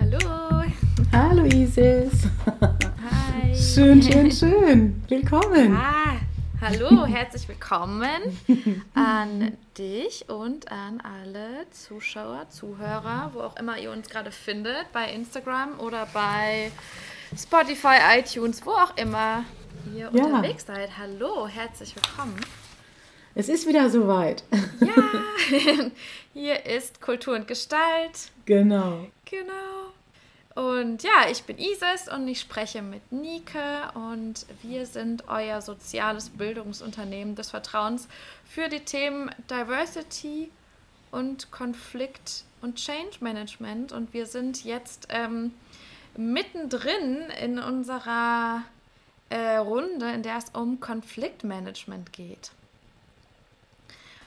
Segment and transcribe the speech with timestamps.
[0.00, 0.62] Hallo.
[1.12, 2.24] Hallo Isis.
[2.60, 3.54] Hi.
[3.54, 5.02] Schön, schön, schön.
[5.08, 5.76] Willkommen.
[5.76, 6.16] Ah,
[6.60, 8.20] hallo, herzlich willkommen
[8.94, 15.12] an dich und an alle Zuschauer, Zuhörer, wo auch immer ihr uns gerade findet, bei
[15.12, 16.70] Instagram oder bei
[17.36, 19.44] Spotify, iTunes, wo auch immer
[19.94, 20.24] ihr Ja.
[20.24, 20.90] unterwegs seid.
[20.98, 22.36] Hallo, herzlich willkommen.
[23.34, 24.42] Es ist wieder soweit.
[24.80, 24.94] Ja,
[26.32, 28.30] hier ist Kultur und Gestalt.
[28.44, 29.06] Genau.
[29.24, 29.90] Genau.
[30.56, 36.30] Und ja, ich bin Isis und ich spreche mit Nike und wir sind euer soziales
[36.30, 38.08] Bildungsunternehmen des Vertrauens
[38.44, 40.50] für die Themen Diversity
[41.12, 43.92] und Konflikt und Change Management.
[43.92, 45.52] Und wir sind jetzt ähm,
[46.16, 48.62] mittendrin in unserer
[49.28, 52.50] äh, Runde, in der es um Konfliktmanagement geht.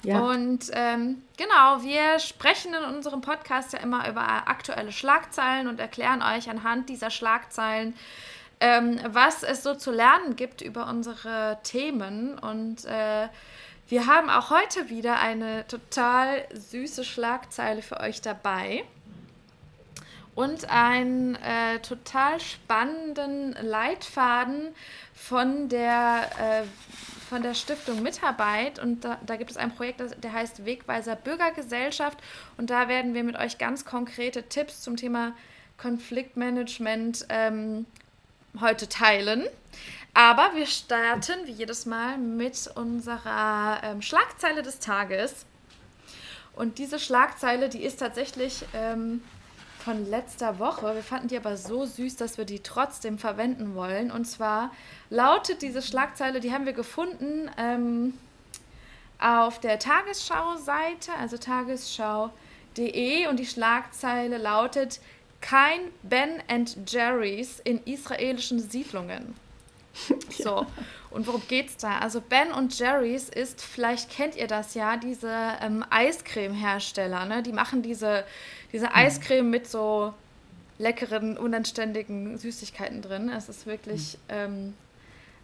[0.03, 0.19] Ja.
[0.19, 6.21] Und ähm, genau, wir sprechen in unserem Podcast ja immer über aktuelle Schlagzeilen und erklären
[6.21, 7.95] euch anhand dieser Schlagzeilen,
[8.59, 12.37] ähm, was es so zu lernen gibt über unsere Themen.
[12.37, 13.29] Und äh,
[13.87, 18.83] wir haben auch heute wieder eine total süße Schlagzeile für euch dabei.
[20.35, 24.73] Und einen äh, total spannenden Leitfaden
[25.13, 26.63] von der äh,
[27.33, 31.15] von der Stiftung Mitarbeit und da, da gibt es ein Projekt, das, der heißt Wegweiser
[31.15, 32.19] Bürgergesellschaft
[32.57, 35.33] und da werden wir mit euch ganz konkrete Tipps zum Thema
[35.79, 37.87] Konfliktmanagement ähm,
[38.61, 39.47] heute teilen.
[40.13, 45.47] Aber wir starten wie jedes Mal mit unserer ähm, Schlagzeile des Tages.
[46.55, 49.23] Und diese Schlagzeile, die ist tatsächlich ähm,
[49.83, 50.95] von letzter Woche.
[50.95, 54.11] Wir fanden die aber so süß, dass wir die trotzdem verwenden wollen.
[54.11, 54.71] Und zwar
[55.09, 58.13] lautet diese Schlagzeile, die haben wir gefunden ähm,
[59.19, 63.27] auf der Tagesschau-Seite, also tagesschau.de.
[63.27, 65.01] Und die Schlagzeile lautet:
[65.41, 69.35] Kein Ben and Jerry's in israelischen Siedlungen.
[70.31, 70.65] So,
[71.13, 71.99] und worum geht's da?
[71.99, 75.31] Also Ben und Jerry's ist, vielleicht kennt ihr das ja, diese
[75.61, 77.43] ähm, Eiscreme-Hersteller, ne?
[77.43, 78.25] Die machen diese,
[78.71, 80.13] diese Eiscreme mit so
[80.77, 83.29] leckeren, unanständigen Süßigkeiten drin.
[83.29, 84.73] Es ist wirklich ähm,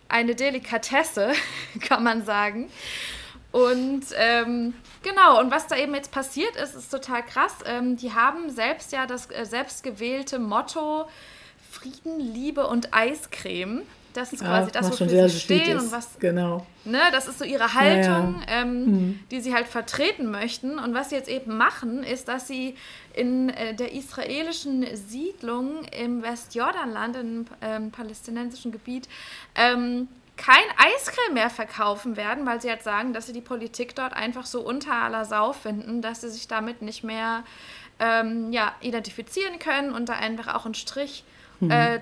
[0.08, 1.34] eine Delikatesse,
[1.82, 2.70] kann man sagen.
[3.52, 7.56] Und ähm, genau, und was da eben jetzt passiert ist, ist total krass.
[7.66, 11.08] Ähm, die haben selbst ja das äh, selbstgewählte Motto
[11.72, 13.84] Frieden, Liebe und Eiscreme.
[14.14, 16.66] Das ist quasi das, was schon wofür sie süß stehen und was Genau.
[16.86, 19.20] Ne, das ist so ihre Haltung, Ja, Ähm, Mhm.
[19.32, 20.80] die sie halt vertreten möchten.
[20.80, 22.76] Und was sie jetzt eben machen, ist, dass sie
[23.14, 29.08] in äh, der israelischen Siedlung im Westjordanland, im ähm, palästinensischen Gebiet,
[29.56, 34.14] ähm, kein Eiscreme mehr verkaufen werden, weil sie halt sagen, dass sie die Politik dort
[34.14, 37.44] einfach so unter aller Sau finden, dass sie sich damit nicht mehr
[38.00, 41.39] ähm, ja, identifizieren können und da einfach auch einen Strich äh,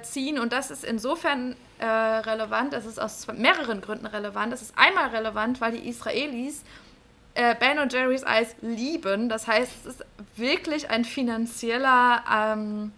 [0.04, 0.40] ziehen.
[0.40, 4.52] Und das ist insofern äh, relevant, das ist aus mehreren Gründen relevant.
[4.54, 6.64] Das ist einmal relevant, weil die Israelis
[7.36, 9.30] äh, Ben und Jerry's Eis lieben.
[9.30, 12.92] Das heißt, es ist wirklich ein finanzieller, ähm,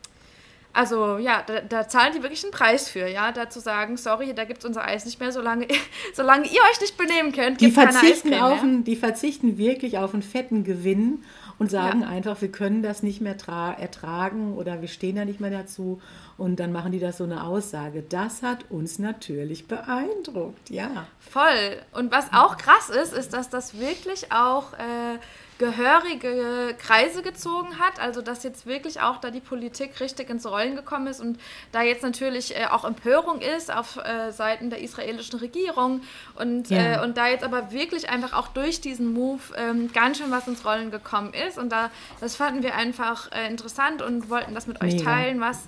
[0.72, 4.34] also ja, da, da zahlen die wirklich einen Preis für, ja, da zu sagen, sorry,
[4.34, 5.68] da gibt es unser Eis nicht mehr, solange,
[6.14, 10.24] solange ihr euch nicht benehmen könnt, Die verzichten, auf einen, die verzichten wirklich auf einen
[10.24, 11.24] fetten Gewinn
[11.58, 12.08] und sagen Ja.
[12.08, 16.00] einfach, wir können das nicht mehr tra- ertragen oder wir stehen da nicht mehr dazu.
[16.40, 18.02] Und dann machen die das so eine Aussage.
[18.02, 21.06] Das hat uns natürlich beeindruckt, ja.
[21.20, 21.78] Voll.
[21.92, 25.20] Und was auch krass ist, ist, dass das wirklich auch äh,
[25.60, 28.00] gehörige Kreise gezogen hat.
[28.00, 31.40] Also, dass jetzt wirklich auch da die Politik richtig ins Rollen gekommen ist und
[31.72, 36.02] da jetzt natürlich äh, auch Empörung ist auf äh, Seiten der israelischen Regierung
[36.36, 37.02] und, Ja.
[37.02, 40.48] äh, und da jetzt aber wirklich einfach auch durch diesen Move ähm, ganz schön was
[40.48, 41.58] ins Rollen gekommen ist.
[41.58, 45.04] Und da, das fanden wir einfach äh, interessant und wollten das mit euch Mega.
[45.12, 45.68] teilen, was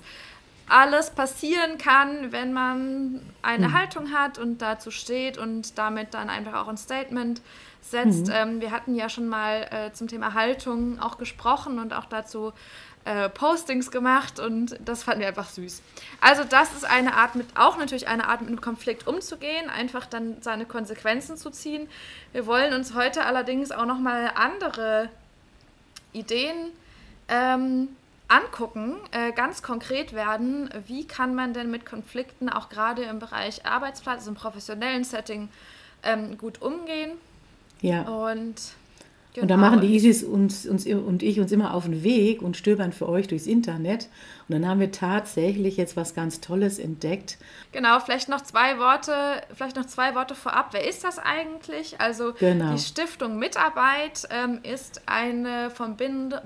[0.68, 3.78] alles passieren kann, wenn man eine Mhm.
[3.78, 7.40] Haltung hat und dazu steht und damit dann einfach auch ein Statement
[7.82, 8.28] setzt.
[8.28, 8.32] Mhm.
[8.32, 12.52] Ähm, wir hatten ja schon mal äh, zum Thema Haltung auch gesprochen und auch dazu
[13.04, 15.82] äh, Postings gemacht und das fanden wir einfach süß.
[16.20, 20.06] Also das ist eine Art mit, auch natürlich eine Art mit einem Konflikt umzugehen, einfach
[20.06, 21.88] dann seine Konsequenzen zu ziehen.
[22.30, 25.08] Wir wollen uns heute allerdings auch nochmal andere
[26.12, 26.70] Ideen
[27.28, 27.88] ähm,
[28.32, 33.66] angucken, äh, ganz konkret werden, wie kann man denn mit Konflikten auch gerade im Bereich
[33.66, 35.48] Arbeitsplatz, also im professionellen Setting,
[36.02, 37.12] ähm, gut umgehen.
[37.80, 38.02] Ja.
[38.02, 38.54] Und
[39.34, 39.44] Genau.
[39.44, 42.54] Und da machen die ISIS uns, uns, und ich uns immer auf den Weg und
[42.54, 44.10] stöbern für euch durchs Internet.
[44.46, 47.38] Und dann haben wir tatsächlich jetzt was ganz Tolles entdeckt.
[47.72, 49.14] Genau, vielleicht noch zwei Worte,
[49.54, 50.68] vielleicht noch zwei Worte vorab.
[50.72, 51.98] Wer ist das eigentlich?
[51.98, 52.74] Also genau.
[52.74, 55.96] die Stiftung Mitarbeit ähm, ist eine vom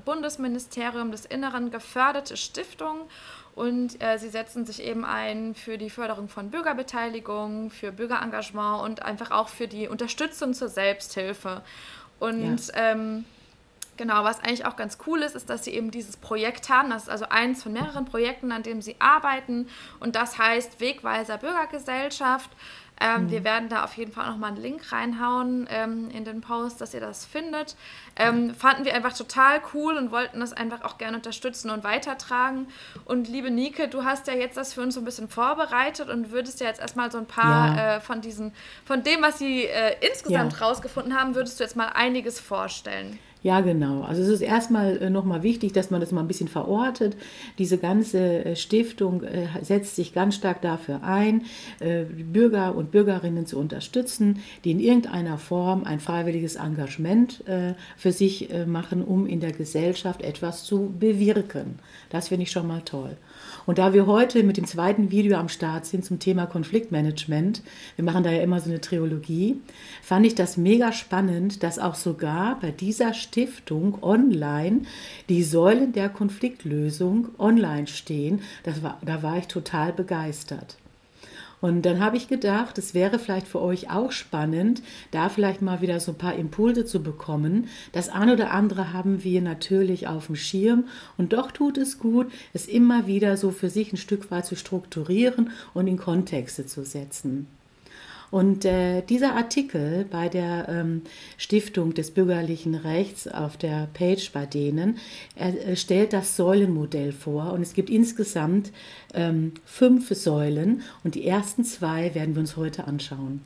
[0.05, 3.01] Bundesministerium des Inneren geförderte Stiftung.
[3.57, 9.03] Und äh, sie setzen sich eben ein für die Förderung von Bürgerbeteiligung, für Bürgerengagement und
[9.03, 11.63] einfach auch für die Unterstützung zur Selbsthilfe.
[12.19, 12.93] Und ja.
[12.93, 13.25] ähm,
[13.97, 16.91] genau, was eigentlich auch ganz cool ist, ist, dass sie eben dieses Projekt haben.
[16.91, 19.69] Das ist also eins von mehreren Projekten, an dem sie arbeiten.
[20.01, 22.51] Und das heißt Wegweiser Bürgergesellschaft.
[23.01, 23.31] Ähm, mhm.
[23.31, 26.95] Wir werden da auf jeden Fall nochmal einen Link reinhauen ähm, in den Post, dass
[26.95, 27.77] ihr das findet.
[28.17, 32.69] Ähm, fanden wir einfach total cool und wollten das einfach auch gerne unterstützen und weitertragen.
[33.05, 36.31] Und liebe Nike, du hast ja jetzt das für uns so ein bisschen vorbereitet und
[36.31, 37.97] würdest ja jetzt erstmal so ein paar ja.
[37.97, 38.53] äh, von diesen,
[38.85, 40.59] von dem, was sie äh, insgesamt ja.
[40.59, 43.19] rausgefunden haben, würdest du jetzt mal einiges vorstellen.
[43.47, 44.03] Ja, genau.
[44.03, 47.17] Also es ist erstmal äh, nochmal wichtig, dass man das mal ein bisschen verortet.
[47.59, 51.43] Diese ganze äh, Stiftung äh, setzt sich ganz stark dafür ein,
[51.79, 57.45] Bürger und Bürgerinnen zu unterstützen, die in irgendeiner Form ein freiwilliges Engagement
[57.97, 61.79] für sich machen, um in der Gesellschaft etwas zu bewirken.
[62.11, 63.17] Das finde ich schon mal toll.
[63.67, 67.63] Und da wir heute mit dem zweiten Video am Start sind zum Thema Konfliktmanagement,
[67.97, 69.61] wir machen da ja immer so eine Trilogie,
[70.03, 73.36] fand ich das mega spannend, dass auch sogar bei dieser Stiftung
[74.03, 74.83] online
[75.29, 78.41] die Säulen der Konfliktlösung online stehen.
[78.65, 80.77] Das war, da war ich total begeistert.
[81.61, 85.81] Und dann habe ich gedacht, es wäre vielleicht für euch auch spannend, da vielleicht mal
[85.81, 87.69] wieder so ein paar Impulse zu bekommen.
[87.93, 90.85] Das eine oder andere haben wir natürlich auf dem Schirm
[91.17, 94.55] und doch tut es gut, es immer wieder so für sich ein Stück weit zu
[94.55, 97.47] strukturieren und in Kontexte zu setzen.
[98.37, 101.01] Und äh, dieser Artikel bei der ähm,
[101.39, 104.99] Stiftung des bürgerlichen Rechts auf der Page bei denen
[105.37, 107.55] er, stellt das Säulenmodell vor.
[107.55, 108.73] Und es gibt insgesamt
[109.15, 113.41] ähm, fünf Säulen und die ersten zwei werden wir uns heute anschauen.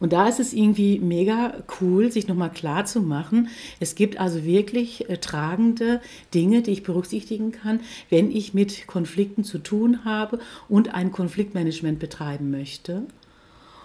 [0.00, 3.48] Und da ist es irgendwie mega cool, sich nochmal klar zu machen,
[3.78, 6.00] es gibt also wirklich äh, tragende
[6.34, 11.98] Dinge, die ich berücksichtigen kann, wenn ich mit Konflikten zu tun habe und ein Konfliktmanagement
[11.98, 13.02] betreiben möchte.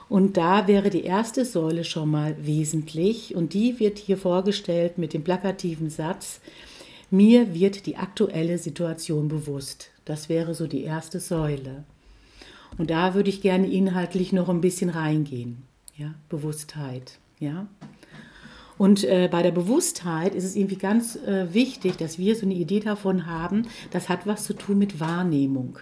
[0.08, 5.14] Und da wäre die erste Säule schon mal wesentlich und die wird hier vorgestellt mit
[5.14, 6.40] dem plakativen Satz,
[7.12, 9.90] mir wird die aktuelle Situation bewusst.
[10.06, 11.84] Das wäre so die erste Säule.
[12.78, 15.64] Und da würde ich gerne inhaltlich noch ein bisschen reingehen
[15.98, 17.68] ja, Bewusstheit, ja.
[18.78, 22.56] Und äh, bei der Bewusstheit ist es irgendwie ganz äh, wichtig, dass wir so eine
[22.56, 25.80] Idee davon haben, das hat was zu tun mit Wahrnehmung.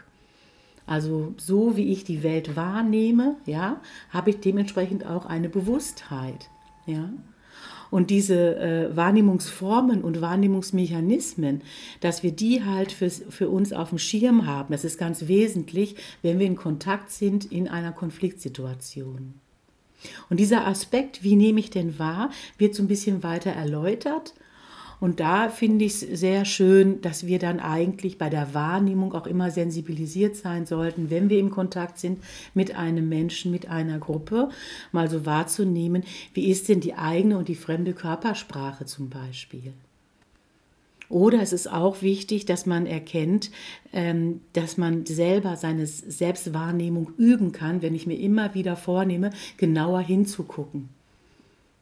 [0.86, 6.50] Also so wie ich die Welt wahrnehme, ja, habe ich dementsprechend auch eine Bewusstheit,
[6.86, 7.10] ja.
[7.90, 11.62] Und diese äh, Wahrnehmungsformen und Wahrnehmungsmechanismen,
[12.00, 15.96] dass wir die halt für, für uns auf dem Schirm haben, das ist ganz wesentlich,
[16.24, 19.36] wenn wir in Kontakt sind in einer Konfliktsituation.
[20.30, 24.34] Und dieser Aspekt, wie nehme ich denn wahr, wird so ein bisschen weiter erläutert.
[25.00, 29.28] Und da finde ich es sehr schön, dass wir dann eigentlich bei der Wahrnehmung auch
[29.28, 34.48] immer sensibilisiert sein sollten, wenn wir im Kontakt sind mit einem Menschen, mit einer Gruppe,
[34.94, 39.74] mal so wahrzunehmen, wie ist denn die eigene und die fremde Körpersprache zum Beispiel.
[41.10, 43.52] Oder es ist auch wichtig, dass man erkennt,
[43.92, 50.02] ähm, dass man selber seine Selbstwahrnehmung üben kann, wenn ich mir immer wieder vornehme, genauer
[50.02, 50.90] hinzugucken.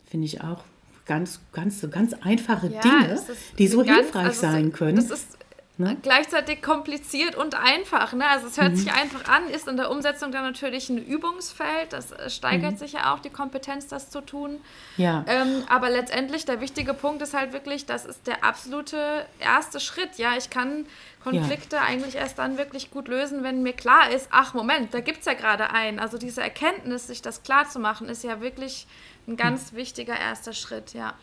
[0.05, 0.63] Finde ich auch
[1.05, 3.19] ganz, ganz, ganz einfache ja, Dinge,
[3.57, 4.97] die so ganz, hilfreich also sein können.
[4.97, 5.37] Das ist
[5.81, 5.97] Ne?
[6.03, 8.13] Gleichzeitig kompliziert und einfach.
[8.13, 8.27] Ne?
[8.27, 8.75] Also es hört mhm.
[8.75, 11.91] sich einfach an, ist in der Umsetzung dann natürlich ein Übungsfeld.
[11.91, 12.77] Das äh, steigert mhm.
[12.77, 14.59] sich ja auch die Kompetenz, das zu tun.
[14.97, 15.25] Ja.
[15.27, 20.17] Ähm, aber letztendlich der wichtige Punkt ist halt wirklich, das ist der absolute erste Schritt.
[20.17, 20.85] Ja, ich kann
[21.23, 21.81] Konflikte ja.
[21.81, 25.25] eigentlich erst dann wirklich gut lösen, wenn mir klar ist, ach Moment, da gibt es
[25.25, 25.97] ja gerade einen.
[25.99, 28.85] Also diese Erkenntnis, sich das klar zu machen, ist ja wirklich
[29.27, 29.77] ein ganz mhm.
[29.77, 31.15] wichtiger erster Schritt, ja.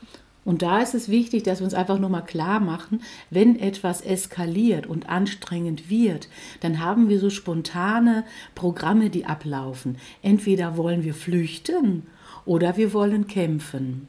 [0.48, 4.86] Und da ist es wichtig, dass wir uns einfach nochmal klar machen, wenn etwas eskaliert
[4.86, 8.24] und anstrengend wird, dann haben wir so spontane
[8.54, 9.98] Programme, die ablaufen.
[10.22, 12.04] Entweder wollen wir flüchten
[12.46, 14.08] oder wir wollen kämpfen.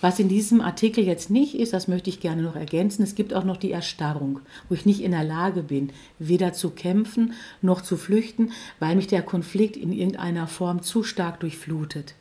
[0.00, 3.34] Was in diesem Artikel jetzt nicht ist, das möchte ich gerne noch ergänzen, es gibt
[3.34, 4.40] auch noch die Erstarrung,
[4.70, 9.08] wo ich nicht in der Lage bin, weder zu kämpfen noch zu flüchten, weil mich
[9.08, 12.14] der Konflikt in irgendeiner Form zu stark durchflutet.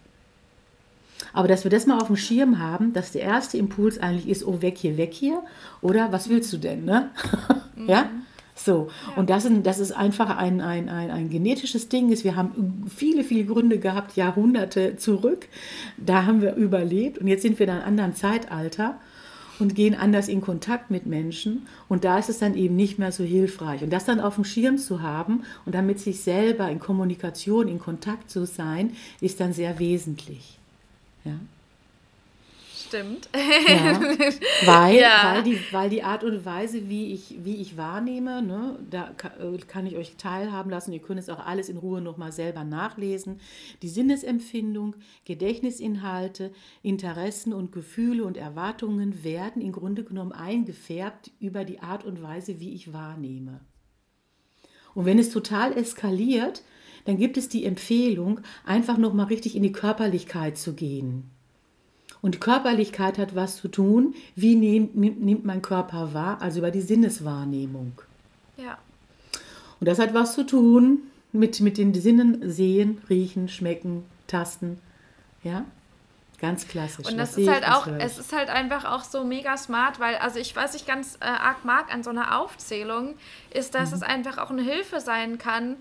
[1.34, 4.46] Aber dass wir das mal auf dem Schirm haben, dass der erste Impuls eigentlich ist,
[4.46, 5.42] oh, weg hier, weg hier.
[5.82, 7.10] Oder was willst du denn, ne?
[7.88, 8.10] ja?
[8.56, 9.18] So, ja.
[9.18, 12.12] und das, sind, das ist einfach ein, ein, ein, ein genetisches Ding.
[12.12, 12.24] Ist.
[12.24, 15.48] Wir haben viele, viele Gründe gehabt, Jahrhunderte zurück.
[15.98, 18.96] Da haben wir überlebt und jetzt sind wir in einem anderen Zeitalter
[19.60, 21.68] und gehen anders in Kontakt mit Menschen.
[21.88, 23.84] Und da ist es dann eben nicht mehr so hilfreich.
[23.84, 27.80] Und das dann auf dem Schirm zu haben und damit sich selber in Kommunikation, in
[27.80, 30.60] Kontakt zu sein, ist dann sehr wesentlich.
[31.26, 31.40] Ja
[32.86, 33.30] stimmt.
[33.34, 34.00] Ja,
[34.66, 35.34] weil, ja.
[35.36, 39.58] Weil, die, weil die Art und Weise, wie ich, wie ich wahrnehme, ne, da äh,
[39.58, 40.94] kann ich euch teilhaben lassen.
[40.94, 43.40] Ihr könnt es auch alles in Ruhe nochmal selber nachlesen.
[43.82, 46.52] Die Sinnesempfindung, Gedächtnisinhalte,
[46.82, 52.60] Interessen und Gefühle und Erwartungen werden im Grunde genommen eingefärbt über die Art und Weise,
[52.60, 53.62] wie ich wahrnehme.
[54.94, 56.64] Und wenn es total eskaliert,
[57.06, 61.30] dann gibt es die Empfehlung, einfach nochmal richtig in die Körperlichkeit zu gehen.
[62.22, 66.82] Und Körperlichkeit hat was zu tun, wie nimmt, nimmt mein Körper wahr, also über die
[66.82, 68.02] Sinneswahrnehmung.
[68.58, 68.80] Ja.
[69.80, 74.80] Und das hat was zu tun mit, mit den Sinnen sehen, riechen, schmecken, tasten.
[75.44, 75.66] Ja,
[76.40, 77.06] ganz klassisch.
[77.06, 80.40] Und das ist halt auch, es ist halt einfach auch so mega smart, weil, also
[80.40, 83.16] ich weiß, ich ganz äh, arg mag an so einer Aufzählung,
[83.54, 83.98] ist, dass mhm.
[83.98, 85.76] es einfach auch eine Hilfe sein kann,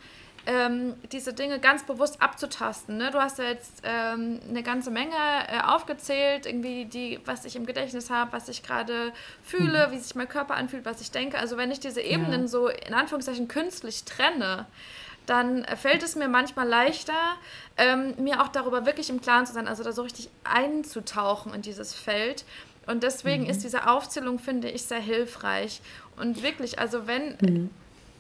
[0.46, 2.96] ähm, diese Dinge ganz bewusst abzutasten.
[2.96, 3.10] Ne?
[3.10, 5.14] Du hast ja jetzt ähm, eine ganze Menge
[5.48, 9.92] äh, aufgezählt, irgendwie die, was ich im Gedächtnis habe, was ich gerade fühle, mhm.
[9.92, 11.38] wie sich mein Körper anfühlt, was ich denke.
[11.38, 12.48] Also wenn ich diese Ebenen ja.
[12.48, 14.66] so in Anführungszeichen künstlich trenne,
[15.26, 17.36] dann fällt es mir manchmal leichter,
[17.78, 21.62] ähm, mir auch darüber wirklich im Klaren zu sein, also da so richtig einzutauchen in
[21.62, 22.44] dieses Feld.
[22.86, 23.50] Und deswegen mhm.
[23.50, 25.80] ist diese Aufzählung, finde ich, sehr hilfreich.
[26.16, 27.70] Und wirklich, also wenn mhm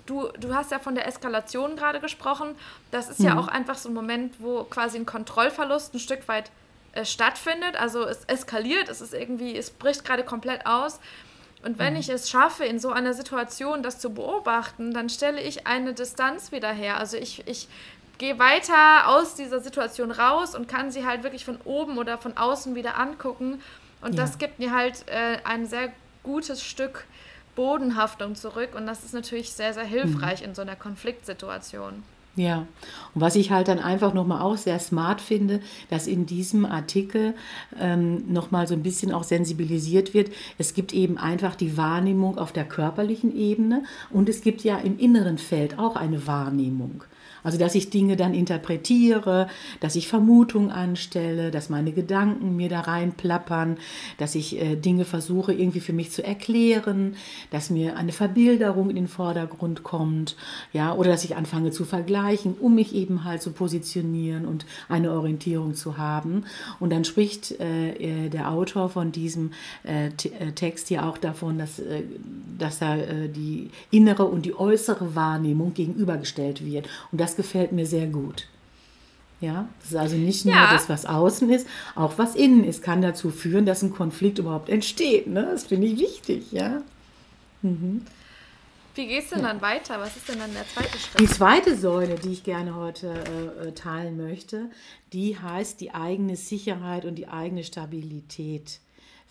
[0.06, 2.54] du, du hast ja von der Eskalation gerade gesprochen.
[2.90, 3.26] Das ist mhm.
[3.26, 6.50] ja auch einfach so ein Moment, wo quasi ein Kontrollverlust ein Stück weit
[6.92, 7.76] äh, stattfindet.
[7.76, 11.00] Also es eskaliert, es ist irgendwie, es bricht gerade komplett aus.
[11.64, 12.00] Und wenn mhm.
[12.00, 16.52] ich es schaffe, in so einer Situation das zu beobachten, dann stelle ich eine Distanz
[16.52, 16.98] wieder her.
[16.98, 17.68] Also ich, ich
[18.18, 22.36] gehe weiter aus dieser Situation raus und kann sie halt wirklich von oben oder von
[22.36, 23.62] außen wieder angucken.
[24.02, 24.22] Und ja.
[24.22, 25.92] das gibt mir halt äh, ein sehr
[26.22, 27.06] gutes Stück
[27.54, 30.48] Bodenhaftung zurück und das ist natürlich sehr, sehr hilfreich mhm.
[30.48, 32.02] in so einer Konfliktsituation.
[32.36, 32.66] Ja,
[33.14, 37.34] und was ich halt dann einfach nochmal auch sehr smart finde, dass in diesem Artikel
[37.78, 40.30] ähm, nochmal so ein bisschen auch sensibilisiert wird.
[40.58, 44.98] Es gibt eben einfach die Wahrnehmung auf der körperlichen Ebene und es gibt ja im
[44.98, 47.04] inneren Feld auch eine Wahrnehmung.
[47.44, 49.46] Also dass ich Dinge dann interpretiere,
[49.80, 53.76] dass ich Vermutungen anstelle, dass meine Gedanken mir da reinplappern,
[54.18, 57.14] dass ich äh, Dinge versuche irgendwie für mich zu erklären,
[57.50, 60.36] dass mir eine Verbilderung in den Vordergrund kommt,
[60.72, 65.12] ja, oder dass ich anfange zu vergleichen, um mich eben halt zu positionieren und eine
[65.12, 66.44] Orientierung zu haben.
[66.80, 69.52] Und dann spricht äh, äh der Autor von diesem
[69.84, 72.02] äh, äh, Text hier auch davon, dass, äh,
[72.58, 76.88] dass da die innere und die äußere Wahrnehmung gegenübergestellt wird.
[77.12, 78.46] Und das gefällt mir sehr gut.
[79.40, 80.72] Ja, das ist also nicht nur ja.
[80.72, 84.68] das, was außen ist, auch was innen ist, kann dazu führen, dass ein Konflikt überhaupt
[84.68, 85.26] entsteht.
[85.26, 85.48] Ne?
[85.50, 86.82] Das finde ich wichtig, ja.
[87.62, 88.06] Mhm.
[88.94, 89.48] Wie geht es denn ja.
[89.48, 89.98] dann weiter?
[89.98, 91.20] Was ist denn dann der zweite Schritt?
[91.20, 93.12] Die zweite Säule, die ich gerne heute
[93.62, 94.70] äh, äh teilen möchte,
[95.12, 98.80] die heißt die eigene Sicherheit und die eigene Stabilität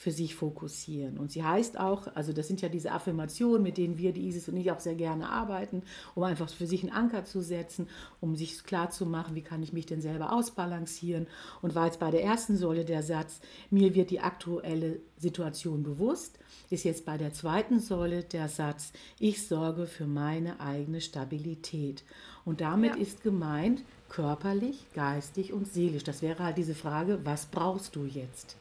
[0.03, 1.17] für sich fokussieren.
[1.17, 4.49] Und sie heißt auch, also das sind ja diese Affirmationen, mit denen wir, die Isis
[4.49, 5.81] und ich auch sehr gerne arbeiten,
[6.13, 7.87] um einfach für sich einen Anker zu setzen,
[8.19, 11.27] um sich klar zu machen, wie kann ich mich denn selber ausbalancieren.
[11.61, 16.37] Und war jetzt bei der ersten Säule der Satz, mir wird die aktuelle Situation bewusst,
[16.69, 22.03] ist jetzt bei der zweiten Säule der Satz, ich sorge für meine eigene Stabilität.
[22.43, 23.01] Und damit ja.
[23.01, 26.03] ist gemeint, körperlich, geistig und seelisch.
[26.03, 28.57] Das wäre halt diese Frage, was brauchst du jetzt?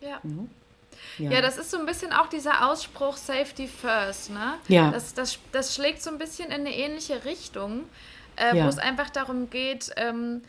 [0.00, 0.20] Ja.
[0.22, 0.48] Mhm.
[1.18, 1.30] Ja.
[1.30, 1.40] ja.
[1.40, 4.54] das ist so ein bisschen auch dieser Ausspruch Safety First, ne?
[4.68, 4.90] Ja.
[4.90, 7.84] Das, das, das schlägt so ein bisschen in eine ähnliche Richtung,
[8.36, 8.64] äh, ja.
[8.64, 10.42] wo es einfach darum geht, ähm,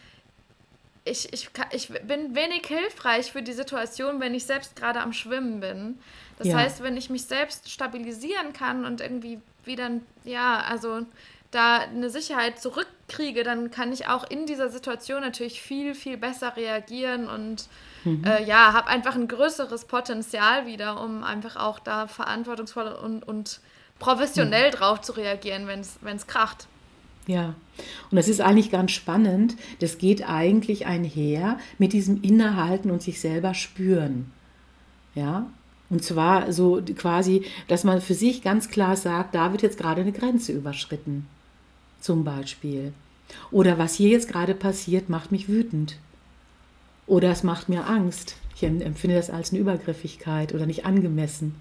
[1.06, 5.60] ich, ich, ich bin wenig hilfreich für die Situation, wenn ich selbst gerade am Schwimmen
[5.60, 6.00] bin.
[6.40, 6.58] Das ja.
[6.58, 9.92] heißt, wenn ich mich selbst stabilisieren kann und irgendwie wieder,
[10.24, 11.06] ja, also
[11.56, 16.56] da eine Sicherheit zurückkriege, dann kann ich auch in dieser Situation natürlich viel, viel besser
[16.58, 17.68] reagieren und
[18.04, 18.24] mhm.
[18.26, 23.62] äh, ja, habe einfach ein größeres Potenzial wieder, um einfach auch da verantwortungsvoll und, und
[24.00, 24.76] professionell mhm.
[24.76, 26.68] drauf zu reagieren, wenn es kracht.
[27.28, 27.56] Ja,
[28.12, 29.56] und das ist eigentlich ganz spannend.
[29.80, 34.32] Das geht eigentlich einher mit diesem Innehalten und sich selber spüren.
[35.16, 35.48] Ja,
[35.90, 40.02] und zwar so quasi, dass man für sich ganz klar sagt, da wird jetzt gerade
[40.02, 41.28] eine Grenze überschritten.
[42.06, 42.94] Zum Beispiel.
[43.50, 45.98] Oder was hier jetzt gerade passiert, macht mich wütend.
[47.08, 48.36] Oder es macht mir Angst.
[48.54, 51.56] Ich empfinde das als eine Übergriffigkeit oder nicht angemessen.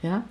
[0.00, 0.22] Ja?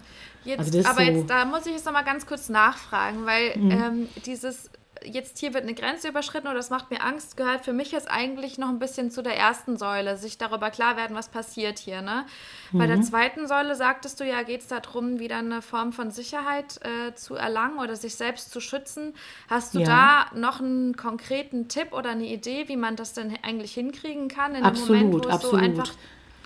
[0.45, 3.71] Jetzt, also aber so jetzt, da muss ich jetzt nochmal ganz kurz nachfragen, weil mhm.
[3.71, 4.69] ähm, dieses
[5.03, 8.09] jetzt hier wird eine Grenze überschritten oder das macht mir Angst, gehört für mich jetzt
[8.09, 12.01] eigentlich noch ein bisschen zu der ersten Säule, sich darüber klar werden, was passiert hier.
[12.01, 12.25] Ne?
[12.71, 12.77] Mhm.
[12.77, 13.03] Bei der mhm.
[13.03, 17.35] zweiten Säule sagtest du ja, geht es darum, wieder eine Form von Sicherheit äh, zu
[17.35, 19.13] erlangen oder sich selbst zu schützen.
[19.49, 20.27] Hast du ja.
[20.31, 24.55] da noch einen konkreten Tipp oder eine Idee, wie man das denn eigentlich hinkriegen kann
[24.55, 25.91] in absolut, dem Moment, wo es so einfach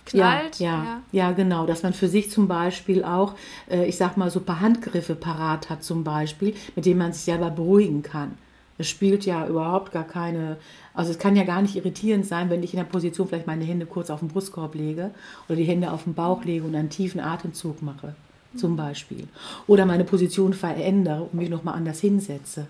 [0.06, 0.60] knallt.
[0.60, 1.32] Ja, ja, ja, ja.
[1.32, 1.66] genau.
[1.66, 3.36] Dass man für sich zum Beispiel auch,
[3.70, 7.14] äh, ich sag mal, so ein paar Handgriffe parat hat, zum Beispiel, mit denen man
[7.14, 8.38] sich selber beruhigen kann.
[8.78, 10.58] Es spielt ja überhaupt gar keine,
[10.94, 13.64] also es kann ja gar nicht irritierend sein, wenn ich in der Position vielleicht meine
[13.64, 15.12] Hände kurz auf den Brustkorb lege
[15.48, 18.16] oder die Hände auf den Bauch lege und einen tiefen Atemzug mache,
[18.56, 19.28] zum Beispiel.
[19.68, 22.66] Oder meine Position verändere und mich nochmal anders hinsetze.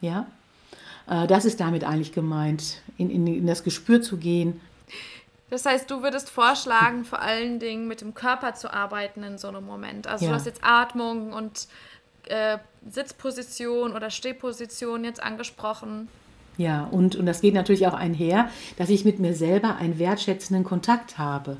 [0.00, 0.26] Ja?
[1.08, 4.60] Äh, das ist damit eigentlich gemeint, in, in, in das Gespür zu gehen,
[5.54, 9.48] das heißt, du würdest vorschlagen, vor allen Dingen mit dem Körper zu arbeiten in so
[9.48, 10.08] einem Moment.
[10.08, 10.32] Also ja.
[10.32, 11.68] du hast jetzt Atmung und
[12.26, 12.58] äh,
[12.90, 16.08] Sitzposition oder Stehposition jetzt angesprochen.
[16.56, 20.64] Ja, und, und das geht natürlich auch einher, dass ich mit mir selber einen wertschätzenden
[20.64, 21.56] Kontakt habe,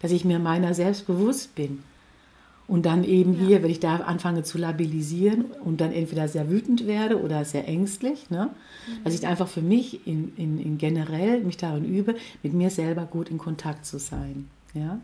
[0.00, 1.82] dass ich mir meiner selbst bewusst bin.
[2.66, 3.46] Und dann eben ja.
[3.46, 7.68] hier, wenn ich da anfange zu labilisieren und dann entweder sehr wütend werde oder sehr
[7.68, 8.50] ängstlich, ne?
[8.86, 9.04] Mhm.
[9.04, 13.04] dass ich einfach für mich in, in, in generell mich darin übe, mit mir selber
[13.04, 14.48] gut in Kontakt zu sein.
[14.72, 14.98] Ja?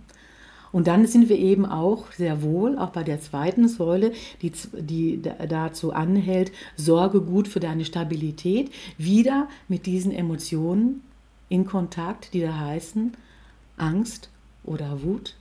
[0.73, 5.21] Und dann sind wir eben auch sehr wohl, auch bei der zweiten Säule, die, die
[5.49, 11.03] dazu anhält, sorge gut für deine Stabilität, wieder mit diesen Emotionen
[11.49, 13.13] in Kontakt, die da heißen
[13.77, 14.31] Angst
[14.63, 15.35] oder Wut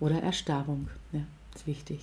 [0.00, 0.88] oder Erstarrung.
[1.12, 1.20] Ja,
[1.54, 2.00] ist wichtig.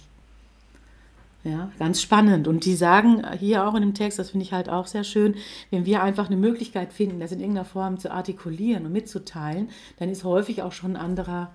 [1.43, 2.47] Ja, ganz spannend.
[2.47, 5.35] Und die sagen hier auch in dem Text, das finde ich halt auch sehr schön,
[5.71, 10.09] wenn wir einfach eine Möglichkeit finden, das in irgendeiner Form zu artikulieren und mitzuteilen, dann
[10.09, 11.51] ist häufig auch schon ein anderer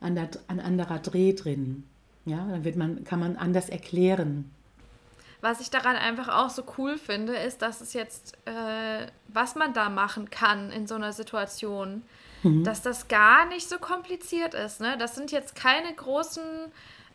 [0.00, 1.84] an der, ein anderer Dreh drin.
[2.24, 4.50] Ja, dann wird man, kann man anders erklären.
[5.40, 9.74] Was ich daran einfach auch so cool finde, ist, dass es jetzt, äh, was man
[9.74, 12.02] da machen kann in so einer Situation,
[12.44, 12.62] mhm.
[12.62, 14.80] dass das gar nicht so kompliziert ist.
[14.80, 14.96] Ne?
[14.98, 16.42] Das sind jetzt keine großen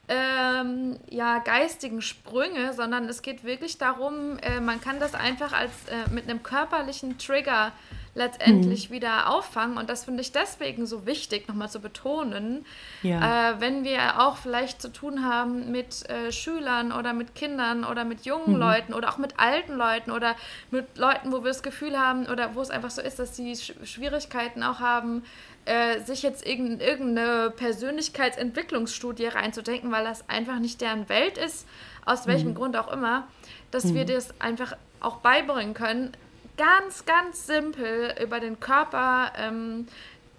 [0.08, 5.72] ähm, ja, geistigen Sprünge, sondern es geht wirklich darum, äh, man kann das einfach als
[5.90, 7.74] äh, mit einem körperlichen Trigger
[8.18, 8.96] letztendlich mhm.
[8.96, 9.78] wieder auffangen.
[9.78, 12.66] Und das finde ich deswegen so wichtig, nochmal zu betonen,
[13.04, 13.52] ja.
[13.52, 18.04] äh, wenn wir auch vielleicht zu tun haben mit äh, Schülern oder mit Kindern oder
[18.04, 18.60] mit jungen mhm.
[18.60, 20.36] Leuten oder auch mit alten Leuten oder
[20.72, 23.56] mit Leuten, wo wir das Gefühl haben oder wo es einfach so ist, dass sie
[23.56, 25.24] Sch Schwierigkeiten auch haben,
[25.66, 31.68] äh, sich jetzt in irgendeine Persönlichkeitsentwicklungsstudie reinzudenken, weil das einfach nicht deren Welt ist,
[32.06, 32.56] aus welchem mhm.
[32.56, 33.28] Grund auch immer,
[33.70, 34.08] dass wir mhm.
[34.08, 36.14] das einfach auch beibringen können,
[36.58, 39.88] ganz, ganz simpel über den Körper ähm,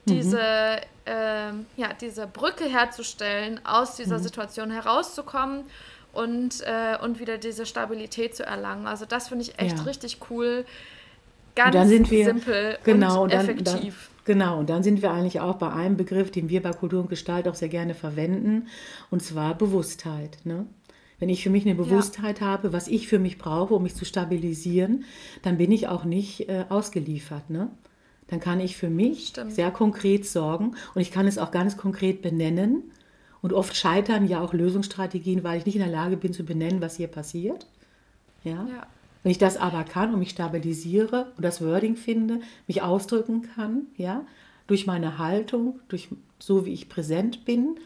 [0.06, 0.80] diese, mhm.
[1.06, 4.22] ähm, ja, diese Brücke herzustellen, aus dieser mhm.
[4.22, 5.64] Situation herauszukommen
[6.12, 8.86] und, äh, und wieder diese Stabilität zu erlangen.
[8.86, 9.84] Also das finde ich echt ja.
[9.84, 10.64] richtig cool.
[11.54, 13.64] Ganz und dann sind wir, simpel genau, und effektiv.
[13.64, 13.92] Dann, dann,
[14.24, 17.10] genau, und dann sind wir eigentlich auch bei einem Begriff, den wir bei Kultur und
[17.10, 18.68] Gestalt auch sehr gerne verwenden,
[19.10, 20.38] und zwar Bewusstheit.
[20.44, 20.66] Ne?
[21.18, 22.46] Wenn ich für mich eine Bewusstheit ja.
[22.46, 25.04] habe, was ich für mich brauche, um mich zu stabilisieren,
[25.42, 27.50] dann bin ich auch nicht äh, ausgeliefert.
[27.50, 27.70] Ne?
[28.28, 29.52] Dann kann ich für mich Stimmt.
[29.52, 32.84] sehr konkret sorgen und ich kann es auch ganz konkret benennen.
[33.40, 36.80] Und oft scheitern ja auch Lösungsstrategien, weil ich nicht in der Lage bin zu benennen,
[36.80, 37.66] was hier passiert.
[38.42, 38.66] Ja?
[38.68, 38.86] ja.
[39.22, 43.86] Wenn ich das aber kann und mich stabilisiere und das Wording finde, mich ausdrücken kann,
[43.96, 44.24] ja,
[44.66, 47.78] durch meine Haltung, durch so wie ich präsent bin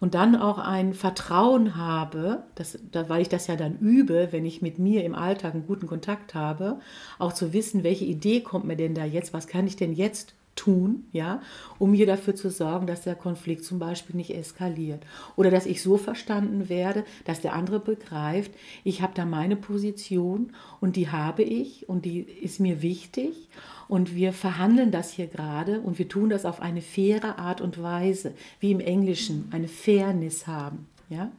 [0.00, 4.62] und dann auch ein Vertrauen habe, dass, weil ich das ja dann übe, wenn ich
[4.62, 6.80] mit mir im Alltag einen guten Kontakt habe,
[7.18, 10.34] auch zu wissen, welche Idee kommt mir denn da jetzt, was kann ich denn jetzt
[10.56, 11.40] tun, ja,
[11.78, 15.04] um hier dafür zu sorgen, dass der Konflikt zum Beispiel nicht eskaliert.
[15.36, 20.52] Oder dass ich so verstanden werde, dass der andere begreift, ich habe da meine Position
[20.80, 23.48] und die habe ich und die ist mir wichtig
[23.88, 27.82] und wir verhandeln das hier gerade und wir tun das auf eine faire Art und
[27.82, 30.86] Weise, wie im Englischen, eine Fairness haben.
[31.08, 31.30] Ja?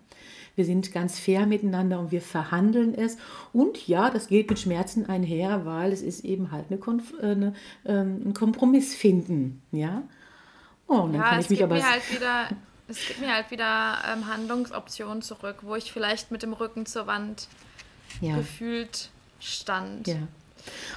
[0.58, 3.18] Wir sind ganz fair miteinander und wir verhandeln es.
[3.54, 7.28] Und ja, das geht mit Schmerzen einher, weil es ist eben halt eine Konf äh,
[7.28, 7.54] eine,
[7.86, 9.62] ähm, ein Kompromiss finden.
[9.72, 10.02] Ja,
[10.88, 11.76] oh, und dann ja, kann ich mich aber.
[11.76, 12.50] Mir halt wieder,
[12.88, 17.06] es gibt mir halt wieder ähm, Handlungsoptionen zurück, wo ich vielleicht mit dem Rücken zur
[17.06, 17.50] Wand
[18.20, 18.36] ja.
[18.36, 20.08] gefühlt stand.
[20.08, 20.16] Ja.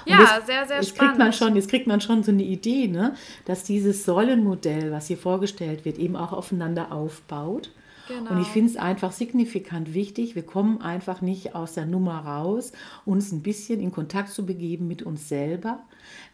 [0.07, 1.13] Ja, das, sehr, sehr jetzt spannend.
[1.13, 3.15] Kriegt man schon, jetzt kriegt man schon so eine Idee, ne?
[3.45, 7.71] dass dieses Säulenmodell, was hier vorgestellt wird, eben auch aufeinander aufbaut.
[8.11, 8.33] Genau.
[8.33, 12.73] Und ich finde es einfach signifikant wichtig, wir kommen einfach nicht aus der Nummer raus,
[13.05, 15.79] uns ein bisschen in Kontakt zu begeben mit uns selber,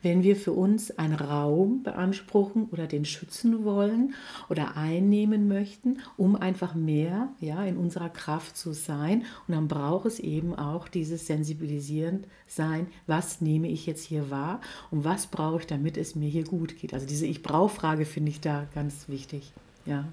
[0.00, 4.14] wenn wir für uns einen Raum beanspruchen oder den schützen wollen
[4.48, 9.24] oder einnehmen möchten, um einfach mehr ja, in unserer Kraft zu sein.
[9.46, 14.62] Und dann braucht es eben auch dieses sensibilisierend sein, was nehme ich jetzt hier wahr
[14.90, 16.94] und was brauche ich, damit es mir hier gut geht.
[16.94, 19.52] Also diese Ich-Brauch-Frage finde ich da ganz wichtig.
[19.84, 20.06] Ja.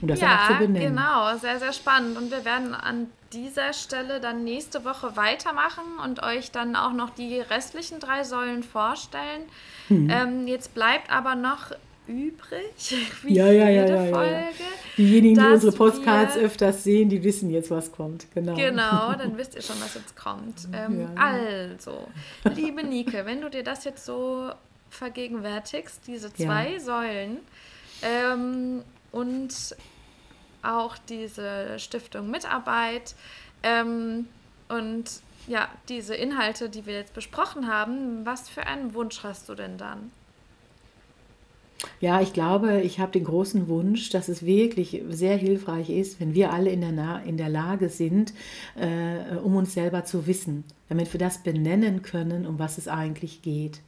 [0.00, 0.94] Um das ja, auch zu benennen.
[0.94, 2.16] genau, sehr, sehr spannend.
[2.16, 7.10] Und wir werden an dieser Stelle dann nächste Woche weitermachen und euch dann auch noch
[7.10, 9.42] die restlichen drei Säulen vorstellen.
[9.88, 10.10] Hm.
[10.10, 11.72] Ähm, jetzt bleibt aber noch
[12.06, 14.32] übrig, wie ja, ja, ja, ja, Folge.
[14.32, 14.50] Ja.
[14.96, 18.26] Diejenigen, die unsere Postcards öfters sehen, die wissen jetzt, was kommt.
[18.32, 18.54] Genau.
[18.54, 20.68] Genau, dann wisst ihr schon, was jetzt kommt.
[20.72, 21.08] Ähm.
[21.16, 22.08] Also,
[22.54, 24.50] liebe Nike, wenn du dir das jetzt so
[24.90, 26.78] vergegenwärtigst, diese zwei.
[26.78, 27.38] Säulen,
[28.02, 28.82] ähm,
[29.12, 29.76] und
[30.62, 33.14] auch diese Stiftung Mitarbeit
[33.62, 34.26] ähm,
[34.68, 35.04] und
[35.46, 39.78] ja, diese Inhalte, die wir jetzt besprochen haben, was für einen Wunsch hast du denn
[39.78, 40.10] dann?
[42.00, 46.34] Ja, ich glaube, ich habe den großen Wunsch, dass es wirklich sehr hilfreich ist, wenn
[46.34, 48.32] wir alle in der, Na in der Lage sind,
[48.76, 53.42] äh, um uns selber zu wissen, damit wir das benennen können, um was es eigentlich
[53.42, 53.80] geht.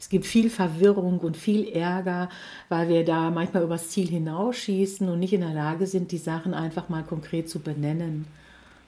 [0.00, 2.28] Es gibt viel Verwirrung und viel Ärger,
[2.68, 6.54] weil wir da manchmal übers Ziel hinausschießen und nicht in der Lage sind, die Sachen
[6.54, 8.26] einfach mal konkret zu benennen.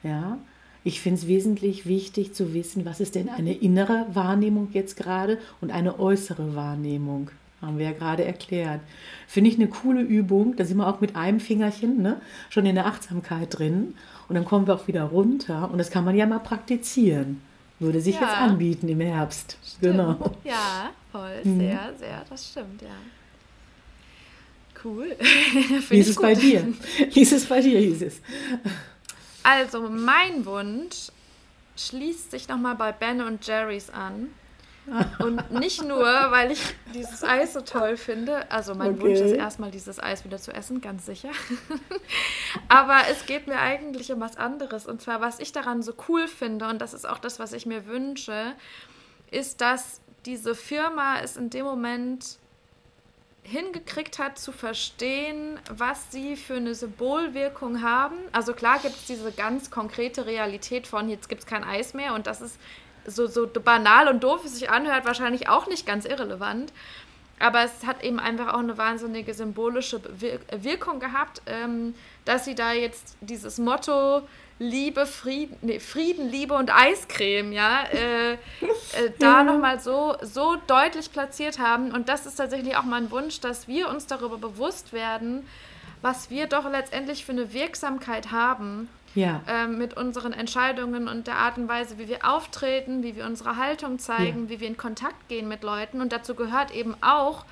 [0.03, 0.37] Ja,
[0.83, 5.37] ich finde es wesentlich wichtig zu wissen, was ist denn eine innere Wahrnehmung jetzt gerade
[5.59, 7.29] und eine äußere Wahrnehmung.
[7.61, 8.81] Haben wir ja gerade erklärt.
[9.27, 10.55] Finde ich eine coole Übung.
[10.55, 12.19] Da sind wir auch mit einem Fingerchen ne,
[12.49, 13.93] schon in der Achtsamkeit drin.
[14.27, 15.69] Und dann kommen wir auch wieder runter.
[15.71, 17.41] Und das kann man ja mal praktizieren.
[17.81, 18.21] Würde sich ja.
[18.21, 19.57] jetzt anbieten im Herbst.
[19.65, 19.97] Stimmt.
[19.97, 20.35] Genau.
[20.43, 21.41] Ja, voll.
[21.43, 21.59] Mhm.
[21.61, 22.25] Sehr, sehr.
[22.29, 22.89] Das stimmt, ja.
[24.83, 25.17] Cool.
[25.89, 26.23] Wie ist es gut.
[26.23, 26.73] bei dir?
[27.11, 28.21] Wie ist es bei dir, hieß es?
[29.41, 31.07] Also, mein Wunsch
[31.75, 34.27] schließt sich nochmal bei Ben und Jerry's an.
[35.19, 36.61] Und nicht nur, weil ich
[36.93, 38.49] dieses Eis so toll finde.
[38.51, 39.01] Also mein okay.
[39.01, 41.29] Wunsch ist erstmal, dieses Eis wieder zu essen, ganz sicher.
[42.67, 44.87] Aber es geht mir eigentlich um was anderes.
[44.87, 47.65] Und zwar, was ich daran so cool finde, und das ist auch das, was ich
[47.65, 48.53] mir wünsche,
[49.29, 52.37] ist, dass diese Firma es in dem Moment
[53.43, 58.17] hingekriegt hat zu verstehen, was sie für eine Symbolwirkung haben.
[58.31, 62.13] Also klar gibt es diese ganz konkrete Realität von, jetzt gibt es kein Eis mehr
[62.13, 62.59] und das ist
[63.05, 66.71] so, so banal und doof es sich anhört, wahrscheinlich auch nicht ganz irrelevant.
[67.39, 69.99] Aber es hat eben einfach auch eine wahnsinnige symbolische
[70.51, 74.21] Wirkung gehabt, ähm, dass sie da jetzt dieses Motto
[74.59, 78.37] Liebe, Frieden, nee, Frieden, Liebe und Eiscreme, ja, äh, äh,
[79.17, 81.91] da nochmal so, so deutlich platziert haben.
[81.91, 85.47] Und das ist tatsächlich auch mein Wunsch, dass wir uns darüber bewusst werden,
[86.03, 89.41] was wir doch letztendlich für eine Wirksamkeit haben ja.
[89.47, 93.57] ähm, mit unseren Entscheidungen und der Art und Weise, wie wir auftreten, wie wir unsere
[93.57, 94.49] Haltung zeigen, ja.
[94.49, 96.01] wie wir in Kontakt gehen mit Leuten.
[96.01, 97.45] Und dazu gehört eben auch,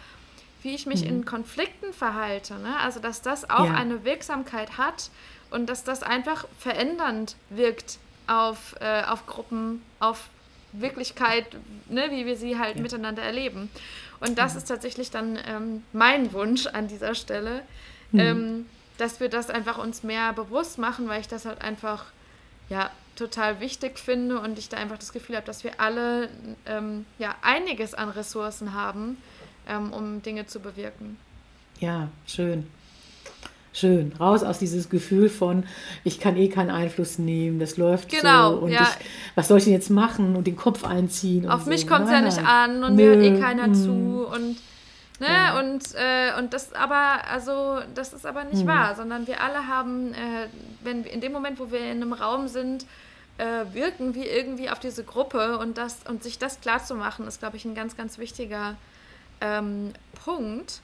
[0.61, 1.09] wie ich mich mhm.
[1.09, 2.55] in Konflikten verhalte.
[2.55, 2.75] Ne?
[2.81, 3.75] Also, dass das auch ja.
[3.75, 5.09] eine Wirksamkeit hat
[5.51, 10.29] und dass das einfach verändernd wirkt auf, äh, auf Gruppen, auf
[10.71, 11.45] Wirklichkeit,
[11.89, 12.11] ne?
[12.11, 13.69] wie wir sie halt miteinander erleben.
[14.19, 17.63] Und das ist tatsächlich dann ähm, mein Wunsch an dieser Stelle.
[18.11, 18.19] Mhm.
[18.19, 18.65] Ähm,
[18.99, 22.05] dass wir das einfach uns mehr bewusst machen, weil ich das halt einfach
[22.69, 26.29] ja total wichtig finde und ich da einfach das Gefühl habe, dass wir alle
[26.65, 29.17] ähm, ja einiges an Ressourcen haben,
[29.67, 31.17] ähm, um Dinge zu bewirken.
[31.79, 32.67] Ja, schön.
[33.71, 34.13] Schön.
[34.19, 35.63] Raus aus dieses Gefühl von,
[36.03, 38.81] ich kann eh keinen Einfluss nehmen, das läuft genau, so und ja.
[38.81, 41.47] ich, was soll ich denn jetzt machen und den Kopf einziehen?
[41.47, 41.69] Auf so.
[41.69, 43.03] mich kommt es ja nicht an und Nö.
[43.03, 43.75] mir hört eh keiner mm.
[43.75, 44.57] zu und
[45.19, 45.27] Ne?
[45.27, 45.59] Ja.
[45.59, 48.67] Und, äh, und das aber, also, das ist aber nicht mhm.
[48.67, 50.47] wahr, sondern wir alle haben, äh,
[50.81, 52.85] wenn in dem Moment, wo wir in einem Raum sind,
[53.37, 57.27] äh, wirken wir irgendwie auf diese Gruppe und das und sich das klar zu machen,
[57.27, 58.75] ist, glaube ich, ein ganz, ganz wichtiger
[59.41, 60.81] ähm, Punkt.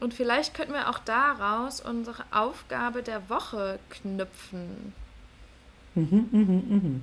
[0.00, 4.92] Und vielleicht könnten wir auch daraus unsere Aufgabe der Woche knüpfen.
[5.94, 7.02] Mhm, mhm,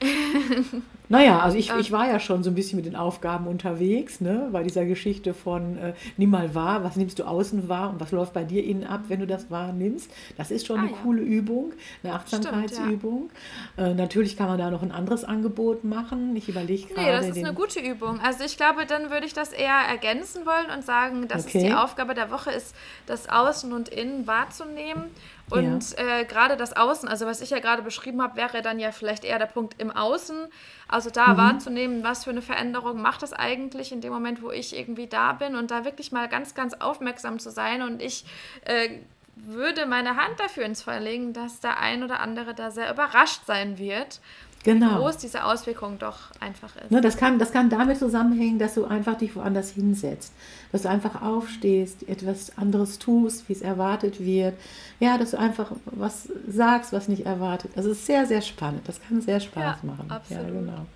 [0.00, 0.82] mhm.
[1.10, 4.48] naja, also ich, ich war ja schon so ein bisschen mit den Aufgaben unterwegs, ne?
[4.52, 8.12] bei dieser Geschichte von äh, nimm mal wahr, was nimmst du außen wahr und was
[8.12, 10.08] läuft bei dir innen ab, wenn du das wahrnimmst.
[10.36, 10.96] Das ist schon ah, eine ja.
[11.02, 11.72] coole Übung,
[12.04, 13.28] eine Achtsamkeitsübung.
[13.76, 13.88] Ja.
[13.88, 16.36] Äh, natürlich kann man da noch ein anderes Angebot machen.
[16.36, 17.00] Ich überlege gerade.
[17.00, 18.20] Nee, das ist eine gute Übung.
[18.20, 21.58] Also ich glaube, dann würde ich das eher ergänzen wollen und sagen, dass okay.
[21.58, 22.72] es die Aufgabe der Woche ist,
[23.06, 25.06] das Außen und Innen wahrzunehmen
[25.50, 26.20] und ja.
[26.20, 29.24] äh, gerade das Außen, also was ich ja gerade beschrieben habe, wäre dann ja vielleicht
[29.24, 30.46] eher der Punkt im Außen.
[30.86, 31.36] Also da mhm.
[31.38, 35.32] wahrzunehmen, was für eine Veränderung macht das eigentlich in dem Moment, wo ich irgendwie da
[35.32, 37.80] bin und da wirklich mal ganz, ganz aufmerksam zu sein.
[37.80, 38.26] Und ich
[38.66, 38.98] äh,
[39.36, 43.46] würde meine Hand dafür ins Feuer legen, dass der ein oder andere da sehr überrascht
[43.46, 44.20] sein wird,
[44.62, 44.98] Genau.
[44.98, 46.90] groß diese Auswirkung doch einfach ist.
[46.90, 50.32] Ne, das, kann, das kann damit zusammenhängen, dass du einfach dich woanders hinsetzt.
[50.70, 54.54] Dass du einfach aufstehst, etwas anderes tust, wie es erwartet wird.
[54.98, 57.70] Ja, dass du einfach was sagst, was nicht erwartet.
[57.74, 58.82] Also es ist sehr, sehr spannend.
[58.86, 60.10] Das kann sehr Spaß Ja, machen.
[60.10, 60.44] absolut.
[60.44, 60.86] Ja, genau.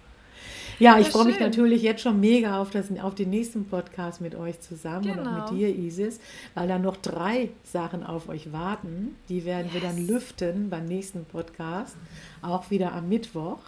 [0.79, 4.21] Ja, ich Ja, freue mich natürlich jetzt schon mega auf, das, auf den nächsten Podcast
[4.21, 5.51] mit euch zusammen und auch Genau.
[5.51, 6.21] mit dir, Isis,
[6.55, 9.17] weil da noch drei Sachen auf euch warten.
[9.29, 10.09] Die werden wir dann Yes.
[10.09, 11.97] lüften beim nächsten Podcast,
[12.43, 13.59] auch wieder am Mittwoch,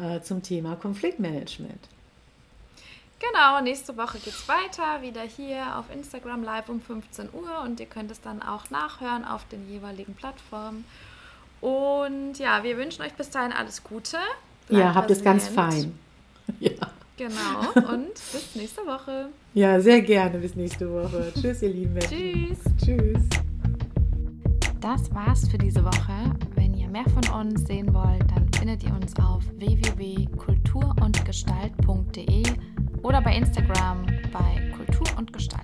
[0.00, 1.88] äh, zum Thema Konfliktmanagement.
[3.20, 7.86] Genau, nächste Woche geht's weiter, wieder hier auf Instagram live um 15 Uhr und ihr
[7.86, 10.84] könnt es dann auch nachhören auf den jeweiligen Plattformen.
[11.60, 14.18] Und ja, wir wünschen euch bis dahin alles Gute.
[14.68, 15.98] Ja, Bleibt habt es ganz fein.
[16.60, 16.70] Ja.
[17.16, 19.28] Genau, und bis nächste Woche.
[19.54, 20.36] ja, sehr gerne.
[20.38, 21.32] Bis nächste Woche.
[21.40, 22.18] Tschüss, ihr lieben Menschen.
[22.18, 22.58] Tschüss.
[22.84, 23.22] Tschüss.
[24.80, 26.34] Das war's für diese Woche.
[26.56, 32.42] Wenn ihr mehr von uns sehen wollt, dann findet ihr uns auf www.kulturundgestalt.de
[33.02, 35.62] oder bei Instagram bei Kultur und Gestalt.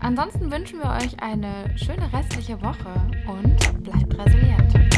[0.00, 2.94] Ansonsten wünschen wir euch eine schöne restliche Woche
[3.26, 4.97] und bleibt resilient.